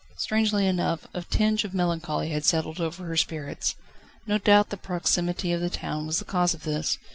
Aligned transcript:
Strangely 0.17 0.65
enough, 0.65 1.05
a 1.13 1.21
tinge 1.21 1.63
of 1.63 1.75
melancholy 1.75 2.29
had 2.29 2.43
settled 2.43 2.81
over 2.81 3.05
her 3.05 3.15
spirits. 3.15 3.75
No 4.25 4.39
doubt 4.39 4.71
the 4.71 4.75
proximity 4.77 5.51
of 5.53 5.61
the 5.61 5.69
town 5.69 6.07
was 6.07 6.17
the 6.17 6.25
cause 6.25 6.55
of 6.55 6.63
this. 6.63 6.97